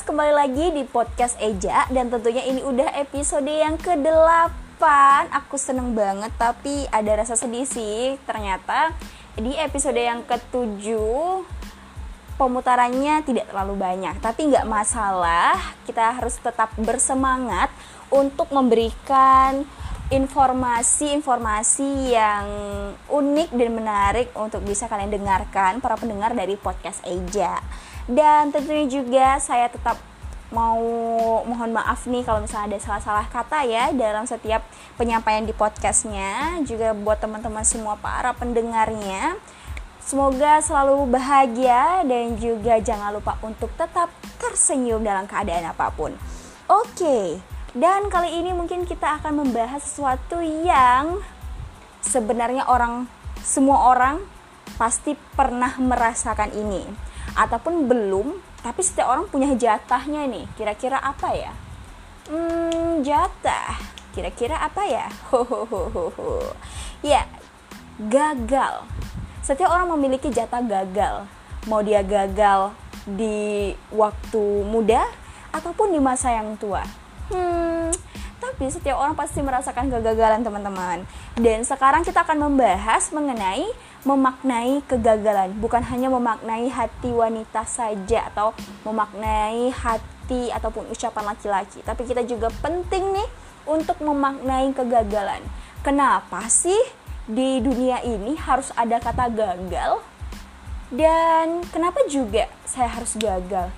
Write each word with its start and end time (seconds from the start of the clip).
kembali 0.00 0.32
lagi 0.32 0.72
di 0.72 0.88
podcast 0.88 1.36
Eja 1.36 1.84
dan 1.92 2.08
tentunya 2.08 2.40
ini 2.48 2.64
udah 2.64 2.96
episode 2.96 3.44
yang 3.44 3.76
ke-8 3.76 4.80
Aku 5.28 5.60
seneng 5.60 5.92
banget 5.92 6.32
tapi 6.40 6.88
ada 6.88 7.20
rasa 7.20 7.36
sedih 7.36 7.68
sih. 7.68 8.16
Ternyata 8.24 8.96
di 9.36 9.52
episode 9.60 10.00
yang 10.00 10.24
ke-7 10.24 10.80
pemutarannya 12.40 13.20
tidak 13.28 13.52
terlalu 13.52 13.76
banyak. 13.76 14.16
Tapi 14.24 14.48
nggak 14.48 14.64
masalah, 14.64 15.76
kita 15.84 16.16
harus 16.16 16.40
tetap 16.40 16.72
bersemangat 16.80 17.68
untuk 18.08 18.48
memberikan 18.56 19.68
informasi-informasi 20.08 22.16
yang 22.16 22.46
unik 23.06 23.52
dan 23.52 23.70
menarik 23.70 24.32
untuk 24.32 24.64
bisa 24.64 24.88
kalian 24.88 25.12
dengarkan 25.12 25.84
para 25.84 26.00
pendengar 26.00 26.32
dari 26.32 26.56
podcast 26.56 27.04
Eja 27.06 27.60
dan 28.10 28.50
tentunya 28.50 28.86
juga 28.90 29.38
saya 29.38 29.70
tetap 29.70 29.96
mau 30.50 30.82
mohon 31.46 31.70
maaf 31.70 32.10
nih 32.10 32.26
kalau 32.26 32.42
misalnya 32.42 32.74
ada 32.74 32.78
salah-salah 32.82 33.26
kata 33.30 33.62
ya 33.70 33.94
dalam 33.94 34.26
setiap 34.26 34.66
penyampaian 34.98 35.46
di 35.46 35.54
podcastnya. 35.54 36.58
Juga 36.66 36.90
buat 36.90 37.22
teman-teman 37.22 37.62
semua 37.62 37.94
para 37.94 38.34
pendengarnya. 38.34 39.38
Semoga 40.02 40.58
selalu 40.58 41.06
bahagia 41.06 42.02
dan 42.02 42.34
juga 42.34 42.82
jangan 42.82 43.14
lupa 43.14 43.38
untuk 43.46 43.70
tetap 43.78 44.10
tersenyum 44.42 45.06
dalam 45.06 45.30
keadaan 45.30 45.70
apa 45.70 45.86
pun. 45.94 46.18
Oke 46.66 47.38
dan 47.70 48.10
kali 48.10 48.42
ini 48.42 48.50
mungkin 48.50 48.82
kita 48.82 49.22
akan 49.22 49.46
membahas 49.46 49.86
sesuatu 49.86 50.42
yang 50.42 51.22
sebenarnya 52.02 52.66
orang 52.66 53.06
semua 53.46 53.94
orang 53.94 54.18
pasti 54.74 55.14
pernah 55.38 55.78
merasakan 55.78 56.50
ini 56.50 56.82
ataupun 57.34 57.86
belum 57.86 58.38
tapi 58.60 58.84
setiap 58.84 59.08
orang 59.08 59.26
punya 59.28 59.56
jatahnya 59.56 60.28
nih. 60.28 60.44
Kira-kira 60.54 61.00
apa 61.00 61.32
ya? 61.32 61.52
Hmm 62.28 63.00
jatah. 63.00 63.80
Kira-kira 64.12 64.60
apa 64.60 64.82
ya? 64.84 65.06
Hohohoho 65.32 66.54
ya 67.00 67.24
gagal. 67.96 68.84
Setiap 69.40 69.72
orang 69.72 69.92
memiliki 69.96 70.28
jatah 70.28 70.60
gagal. 70.60 71.24
Mau 71.68 71.80
dia 71.84 72.04
gagal 72.04 72.72
di 73.04 73.72
waktu 73.92 74.44
muda 74.68 75.04
ataupun 75.52 75.92
di 75.92 76.00
masa 76.00 76.32
yang 76.32 76.56
tua. 76.60 76.84
Hmm 77.32 77.92
tapi 78.40 78.72
setiap 78.72 78.96
orang 78.96 79.12
pasti 79.12 79.44
merasakan 79.44 79.92
kegagalan 79.92 80.40
teman-teman. 80.40 81.04
Dan 81.36 81.62
sekarang 81.62 82.02
kita 82.02 82.24
akan 82.24 82.48
membahas 82.48 83.12
mengenai 83.12 83.68
memaknai 84.04 84.80
kegagalan, 84.88 85.52
bukan 85.60 85.84
hanya 85.92 86.08
memaknai 86.08 86.72
hati 86.72 87.12
wanita 87.12 87.68
saja 87.68 88.32
atau 88.32 88.56
memaknai 88.88 89.68
hati 89.68 90.48
ataupun 90.48 90.88
ucapan 90.88 91.36
laki-laki, 91.36 91.84
tapi 91.84 92.08
kita 92.08 92.24
juga 92.24 92.48
penting 92.64 93.12
nih 93.12 93.28
untuk 93.68 94.00
memaknai 94.00 94.72
kegagalan. 94.72 95.44
Kenapa 95.84 96.48
sih 96.48 96.78
di 97.28 97.60
dunia 97.60 98.00
ini 98.00 98.36
harus 98.40 98.72
ada 98.72 98.96
kata 98.96 99.28
gagal? 99.28 100.00
Dan 100.90 101.62
kenapa 101.70 102.02
juga 102.08 102.50
saya 102.66 102.90
harus 102.90 103.14
gagal? 103.14 103.70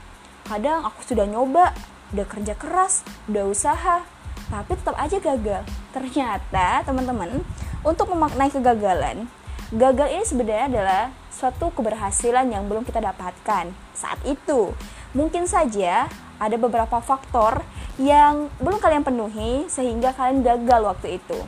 Kadang 0.48 0.86
aku 0.86 1.04
sudah 1.04 1.26
nyoba, 1.28 1.74
udah 2.14 2.26
kerja 2.30 2.56
keras, 2.56 3.04
udah 3.28 3.44
usaha, 3.50 4.06
tapi 4.48 4.72
tetap 4.78 4.96
aja 4.96 5.18
gagal. 5.20 5.62
Ternyata, 5.92 6.80
teman-teman, 6.88 7.44
untuk 7.84 8.08
memaknai 8.08 8.48
kegagalan, 8.48 9.28
gagal 9.72 10.08
ini 10.12 10.24
sebenarnya 10.28 10.66
adalah 10.68 11.04
suatu 11.32 11.72
keberhasilan 11.72 12.44
yang 12.52 12.68
belum 12.68 12.84
kita 12.84 13.00
dapatkan 13.00 13.72
saat 13.96 14.20
itu. 14.28 14.76
Mungkin 15.16 15.48
saja 15.48 16.12
ada 16.36 16.56
beberapa 16.60 17.00
faktor 17.00 17.64
yang 17.96 18.52
belum 18.60 18.76
kalian 18.84 19.00
penuhi 19.00 19.64
sehingga 19.72 20.12
kalian 20.12 20.44
gagal 20.44 20.80
waktu 20.84 21.16
itu. 21.16 21.40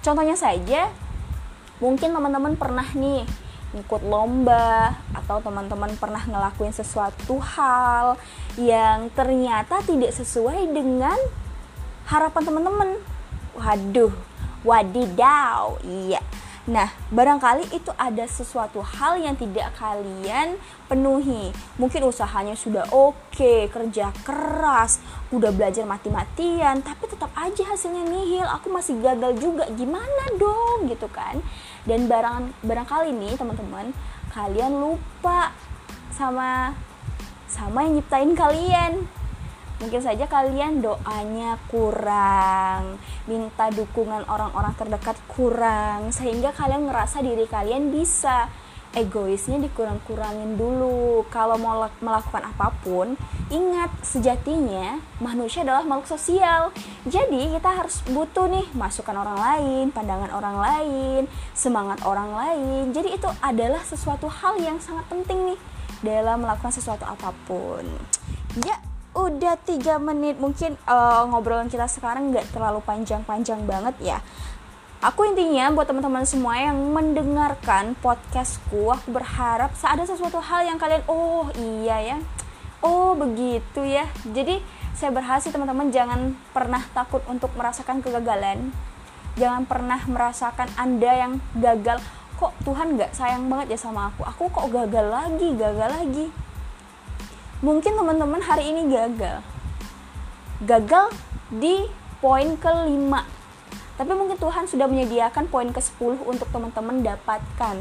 Contohnya 0.00 0.40
saja, 0.40 0.88
mungkin 1.76 2.16
teman-teman 2.16 2.56
pernah 2.56 2.88
nih 2.96 3.28
ikut 3.76 4.02
lomba 4.08 4.96
atau 5.12 5.44
teman-teman 5.44 5.92
pernah 6.00 6.24
ngelakuin 6.24 6.72
sesuatu 6.72 7.36
hal 7.36 8.16
yang 8.56 9.12
ternyata 9.12 9.84
tidak 9.84 10.16
sesuai 10.16 10.64
dengan 10.72 11.16
harapan 12.08 12.40
teman-teman. 12.40 12.88
Waduh, 13.56 14.16
wadidaw, 14.64 15.76
iya 15.84 16.24
Nah, 16.66 16.90
barangkali 17.14 17.70
itu 17.70 17.94
ada 17.94 18.26
sesuatu 18.26 18.82
hal 18.82 19.22
yang 19.22 19.38
tidak 19.38 19.70
kalian 19.78 20.58
penuhi. 20.90 21.54
Mungkin 21.78 22.02
usahanya 22.10 22.58
sudah 22.58 22.90
oke, 22.90 23.14
okay, 23.30 23.70
kerja 23.70 24.10
keras, 24.26 24.98
udah 25.30 25.54
belajar 25.54 25.86
mati-matian, 25.86 26.82
tapi 26.82 27.06
tetap 27.06 27.30
aja 27.38 27.62
hasilnya 27.70 28.02
nihil. 28.10 28.42
Aku 28.58 28.74
masih 28.74 28.98
gagal 28.98 29.38
juga. 29.38 29.70
Gimana 29.78 30.34
dong 30.34 30.90
gitu 30.90 31.06
kan? 31.06 31.38
Dan 31.86 32.10
barang 32.10 32.50
barangkali 32.66 33.14
nih, 33.14 33.38
teman-teman, 33.38 33.94
kalian 34.34 34.74
lupa 34.82 35.54
sama 36.10 36.74
sama 37.46 37.86
yang 37.86 38.02
nyiptain 38.02 38.34
kalian 38.34 39.06
Mungkin 39.76 40.00
saja 40.00 40.24
kalian 40.24 40.80
doanya 40.80 41.60
kurang, 41.68 42.96
minta 43.28 43.68
dukungan 43.68 44.24
orang-orang 44.24 44.72
terdekat 44.72 45.20
kurang, 45.28 46.08
sehingga 46.08 46.56
kalian 46.56 46.88
ngerasa 46.88 47.20
diri 47.20 47.44
kalian 47.44 47.92
bisa. 47.92 48.48
Egoisnya 48.96 49.60
dikurang-kurangin 49.60 50.56
dulu. 50.56 51.28
Kalau 51.28 51.60
mau 51.60 51.84
melakukan 52.00 52.48
apa 52.48 52.72
pun, 52.80 53.12
ingat 53.52 53.92
sejatinya 54.00 54.96
manusia 55.20 55.68
adalah 55.68 55.84
makhluk 55.84 56.16
sosial. 56.16 56.72
Jadi 57.04 57.52
kita 57.52 57.76
harus 57.76 58.00
butuh 58.08 58.48
nih 58.48 58.64
masukan 58.72 59.12
orang 59.20 59.36
lain, 59.36 59.84
pandangan 59.92 60.32
orang 60.32 60.56
lain, 60.56 61.22
semangat 61.52 62.00
orang 62.08 62.32
lain. 62.32 62.96
Jadi 62.96 63.20
itu 63.20 63.28
adalah 63.44 63.84
sesuatu 63.84 64.32
hal 64.32 64.56
yang 64.56 64.80
sangat 64.80 65.04
penting 65.12 65.52
nih 65.52 65.60
dalam 66.00 66.40
melakukan 66.40 66.72
sesuatu 66.72 67.04
apa 67.04 67.36
pun. 67.44 67.84
Ya, 68.64 68.80
udah 69.16 69.56
tiga 69.64 69.96
menit 69.96 70.36
mungkin 70.36 70.76
uh, 70.84 71.24
ngobrolan 71.32 71.72
kita 71.72 71.88
sekarang 71.88 72.36
nggak 72.36 72.52
terlalu 72.52 72.84
panjang-panjang 72.84 73.64
banget 73.64 73.96
ya. 74.04 74.18
Aku 75.00 75.24
intinya 75.24 75.72
buat 75.72 75.88
teman-teman 75.88 76.28
semua 76.28 76.60
yang 76.60 76.76
mendengarkan 76.92 77.96
podcastku 78.00 78.92
aku 78.92 79.12
berharap 79.12 79.72
ada 79.72 80.04
sesuatu 80.04 80.40
hal 80.40 80.68
yang 80.68 80.76
kalian 80.76 81.00
oh 81.08 81.48
iya 81.56 81.96
ya. 82.04 82.16
Oh 82.84 83.16
begitu 83.16 83.88
ya. 83.88 84.04
Jadi 84.28 84.60
saya 84.92 85.12
berhasil 85.16 85.48
teman-teman 85.48 85.88
jangan 85.88 86.36
pernah 86.52 86.84
takut 86.92 87.24
untuk 87.24 87.52
merasakan 87.56 88.04
kegagalan. 88.04 88.68
Jangan 89.36 89.64
pernah 89.64 90.00
merasakan 90.04 90.68
anda 90.76 91.12
yang 91.12 91.32
gagal. 91.56 92.04
Kok 92.36 92.52
Tuhan 92.68 93.00
nggak 93.00 93.16
sayang 93.16 93.48
banget 93.48 93.76
ya 93.76 93.78
sama 93.80 94.12
aku? 94.12 94.28
Aku 94.28 94.44
kok 94.52 94.68
gagal 94.68 95.08
lagi 95.08 95.56
gagal 95.56 95.88
lagi 95.88 96.28
mungkin 97.64 97.96
teman-teman 97.96 98.42
hari 98.44 98.68
ini 98.68 98.92
gagal. 98.92 99.40
Gagal 100.64 101.06
di 101.48 101.88
poin 102.20 102.56
kelima. 102.60 103.24
Tapi 103.96 104.12
mungkin 104.12 104.36
Tuhan 104.36 104.68
sudah 104.68 104.84
menyediakan 104.84 105.48
poin 105.48 105.68
ke 105.72 105.80
10 105.80 106.20
untuk 106.28 106.48
teman-teman 106.52 107.00
dapatkan. 107.00 107.76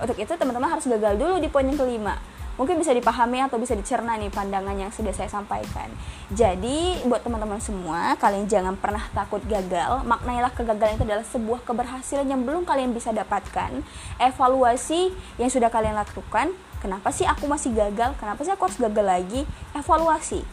Untuk 0.00 0.16
itu 0.16 0.32
teman-teman 0.32 0.72
harus 0.72 0.88
gagal 0.88 1.20
dulu 1.20 1.36
di 1.36 1.52
poin 1.52 1.68
yang 1.68 1.76
kelima. 1.76 2.16
Mungkin 2.54 2.78
bisa 2.78 2.94
dipahami 2.94 3.42
atau 3.42 3.58
bisa 3.58 3.74
dicerna 3.74 4.14
nih 4.14 4.30
pandangan 4.30 4.78
yang 4.78 4.94
sudah 4.94 5.10
saya 5.10 5.26
sampaikan. 5.26 5.90
Jadi 6.30 7.02
buat 7.02 7.26
teman-teman 7.26 7.58
semua 7.58 8.14
kalian 8.14 8.46
jangan 8.46 8.78
pernah 8.78 9.02
takut 9.10 9.42
gagal. 9.42 10.06
Maknailah 10.06 10.54
kegagalan 10.54 10.94
itu 10.94 11.04
adalah 11.04 11.26
sebuah 11.26 11.66
keberhasilan 11.66 12.30
yang 12.30 12.46
belum 12.46 12.62
kalian 12.62 12.94
bisa 12.94 13.10
dapatkan. 13.10 13.82
Evaluasi 14.22 15.10
yang 15.36 15.50
sudah 15.50 15.66
kalian 15.66 15.98
lakukan 15.98 16.54
kenapa 16.84 17.08
sih 17.08 17.24
aku 17.24 17.48
masih 17.48 17.72
gagal? 17.72 18.12
Kenapa 18.20 18.44
sih 18.44 18.52
aku 18.52 18.68
harus 18.68 18.76
gagal 18.76 19.06
lagi? 19.08 19.40
Evaluasi. 19.72 20.44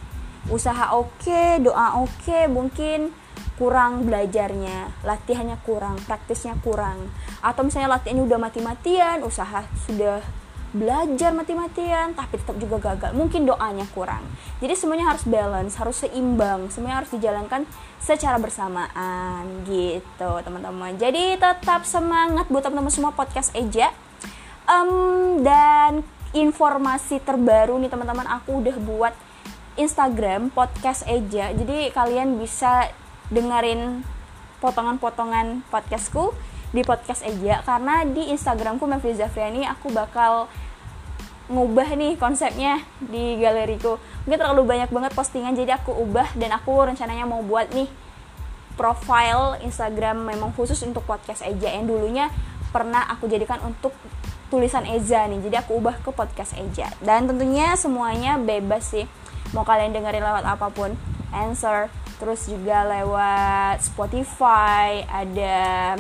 Usaha 0.48 0.95
oke 0.95 1.28
okay, 1.28 1.60
doa 1.60 2.00
oke 2.00 2.07
okay, 2.24 2.48
mungkin 2.48 3.12
kurang 3.60 4.07
belajarnya. 4.07 5.04
Latihannya 5.04 5.60
kurang 5.68 6.00
praktisnya 6.07 6.56
kurang. 6.63 7.12
Atau 7.44 7.68
misalnya 7.68 8.00
latihannya 8.00 8.24
udah 8.24 8.39
mati-matian 8.39 9.22
usaha 9.28 9.68
sudah 9.86 10.24
belajar 10.72 11.36
mati-matian 11.36 12.16
tapi 12.16 12.39
tetap 12.39 12.56
juga 12.57 12.80
gagal. 12.80 13.12
Mungkin 13.12 13.44
doanya 13.44 13.83
kurang. 13.92 14.24
Jadi 14.63 14.74
semuanya 14.74 15.12
harus 15.12 15.28
balance 15.28 15.75
harus 15.78 16.01
seimbang. 16.01 16.72
Semuanya 16.72 17.04
harus 17.04 17.12
dijalankan 17.12 17.68
secara 18.01 18.42
bersamaan. 18.42 19.68
Gitu 19.68 20.31
teman-teman. 20.42 20.95
Jadi 20.98 21.38
tetap 21.38 21.86
semangat 21.86 22.48
buat 22.50 22.63
teman-teman 22.63 22.89
semua 22.89 23.13
podcast 23.13 23.54
Eja. 23.54 23.94
Um, 24.66 25.44
dan 25.44 26.01
informasi 26.31 27.19
terbaru 27.19 27.75
nih 27.80 27.92
teman-teman 27.92 28.28
aku 28.28 28.63
udah 28.63 28.78
buat 28.80 29.13
Instagram 29.75 30.51
podcast 30.51 31.04
Eja. 31.07 31.51
Jadi 31.51 31.92
kalian 31.92 32.39
bisa 32.39 32.92
dengerin 33.31 34.04
potongan-potongan 34.60 35.63
podcastku 35.68 36.36
di 36.72 36.83
podcast 36.88 37.24
Eja. 37.24 37.63
Karena 37.63 38.07
di 38.07 38.31
Instagramku 38.31 38.83
Mevri 38.88 39.16
Zafriani 39.16 39.68
aku 39.68 39.92
bakal 39.92 40.48
ngubah 41.51 42.00
nih 42.00 42.16
konsepnya 42.16 42.80
di 43.04 43.36
galeriku. 43.36 44.00
Mungkin 44.24 44.39
terlalu 44.39 44.63
banyak 44.63 44.89
banget 44.92 45.12
postingan 45.12 45.51
jadi 45.51 45.75
aku 45.80 45.92
ubah 45.92 46.31
dan 46.39 46.56
aku 46.56 46.72
rencananya 46.88 47.28
mau 47.28 47.44
buat 47.44 47.68
nih 47.75 47.92
profile 48.80 49.60
Instagram 49.68 50.31
memang 50.31 50.56
khusus 50.56 50.80
untuk 50.88 51.04
podcast 51.04 51.44
Eja. 51.44 51.75
Yang 51.75 51.92
dulunya 51.92 52.31
pernah 52.72 53.04
aku 53.12 53.28
jadikan 53.28 53.60
untuk 53.68 53.92
tulisan 54.51 54.83
Eza 54.83 55.24
nih 55.31 55.39
jadi 55.48 55.63
aku 55.63 55.80
ubah 55.80 56.03
ke 56.03 56.12
podcast 56.12 56.51
Eja 56.59 56.92
dan 57.00 57.25
tentunya 57.25 57.74
semuanya 57.80 58.36
bebas 58.36 58.92
sih 58.92 59.07
mau 59.56 59.63
kalian 59.63 59.95
dengerin 59.95 60.21
lewat 60.21 60.44
apa 60.44 60.68
pun 60.69 60.92
answer 61.31 61.88
terus 62.19 62.45
juga 62.51 62.83
lewat 62.86 63.81
Spotify 63.81 65.07
ada 65.07 65.95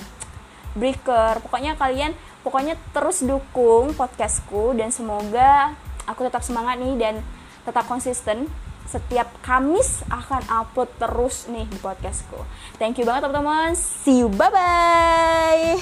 Breaker 0.75 1.39
pokoknya 1.41 1.79
kalian 1.79 2.11
pokoknya 2.43 2.75
terus 2.91 3.23
dukung 3.23 3.95
podcastku 3.95 4.75
dan 4.75 4.91
semoga 4.91 5.73
aku 6.05 6.27
tetap 6.27 6.43
semangat 6.43 6.77
nih 6.77 6.99
dan 6.99 7.15
tetap 7.63 7.87
konsisten 7.87 8.51
setiap 8.91 9.31
Kamis 9.39 10.03
akan 10.11 10.43
upload 10.51 10.91
terus 10.99 11.47
nih 11.47 11.63
di 11.63 11.79
podcastku. 11.79 12.43
Thank 12.75 12.99
you 12.99 13.07
banget 13.07 13.23
teman-teman. 13.23 13.71
See 13.77 14.19
you. 14.19 14.27
Bye-bye. 14.27 15.79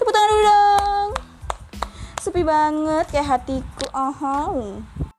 Tepuk 0.00 0.12
tangan 0.14 0.30
dulu. 0.32 0.59
Sepi 2.30 2.46
banget 2.46 3.10
kayak 3.10 3.26
hatiku. 3.26 3.90
Oh. 3.90 5.09